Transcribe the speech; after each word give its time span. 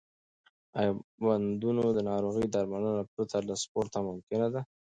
آیا 0.79 0.91
د 0.97 0.99
بندونو 1.23 1.81
ناروغي 2.11 2.45
درملنه 2.53 3.03
پرته 3.13 3.37
له 3.47 3.55
سپورت 3.63 3.93
ممکنه 4.09 4.47
ده؟ 4.53 4.61